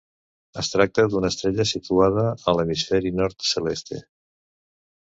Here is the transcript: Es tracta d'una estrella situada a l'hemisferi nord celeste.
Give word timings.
Es 0.61 0.71
tracta 0.75 1.05
d'una 1.11 1.31
estrella 1.35 1.67
situada 1.73 2.25
a 2.53 2.57
l'hemisferi 2.61 3.17
nord 3.21 3.51
celeste. 3.53 4.05